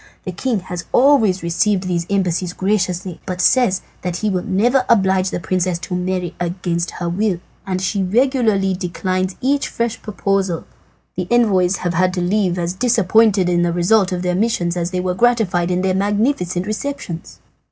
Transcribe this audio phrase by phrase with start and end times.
[0.23, 5.29] The king has always received these embassies graciously, but says that he will never oblige
[5.29, 10.65] the princess to marry against her will, and as she regularly declines each fresh proposal,
[11.15, 14.89] the envoys have had to leave as disappointed in the result of their missions as
[14.89, 17.37] they were gratified by their magnificent receptions."